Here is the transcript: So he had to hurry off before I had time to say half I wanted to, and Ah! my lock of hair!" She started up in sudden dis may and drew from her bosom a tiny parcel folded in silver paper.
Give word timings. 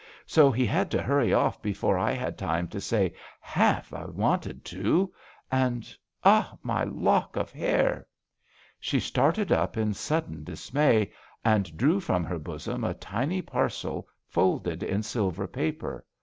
So 0.25 0.49
he 0.49 0.65
had 0.65 0.89
to 0.89 1.01
hurry 1.03 1.31
off 1.31 1.61
before 1.61 1.95
I 1.95 2.13
had 2.13 2.35
time 2.35 2.67
to 2.69 2.81
say 2.81 3.13
half 3.39 3.93
I 3.93 4.05
wanted 4.05 4.65
to, 4.65 5.13
and 5.51 5.95
Ah! 6.23 6.57
my 6.63 6.85
lock 6.85 7.35
of 7.35 7.51
hair!" 7.51 8.07
She 8.79 8.99
started 8.99 9.51
up 9.51 9.77
in 9.77 9.93
sudden 9.93 10.43
dis 10.43 10.73
may 10.73 11.11
and 11.45 11.77
drew 11.77 11.99
from 11.99 12.23
her 12.23 12.39
bosom 12.39 12.83
a 12.83 12.95
tiny 12.95 13.43
parcel 13.43 14.07
folded 14.27 14.81
in 14.81 15.03
silver 15.03 15.45
paper. 15.45 16.03